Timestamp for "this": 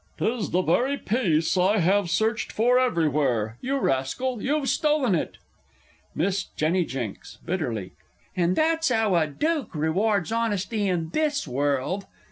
11.11-11.47